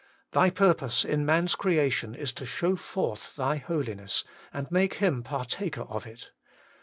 Thy 0.31 0.49
purpose 0.49 1.05
in 1.05 1.27
man's 1.27 1.53
creation 1.53 2.15
is 2.15 2.33
to 2.33 2.43
show 2.47 2.75
forth 2.75 3.35
Thy 3.35 3.57
Holiness, 3.57 4.23
and 4.51 4.65
make 4.71 4.95
him 4.95 5.21
partaker 5.21 5.81
of 5.83 6.07
it. 6.07 6.31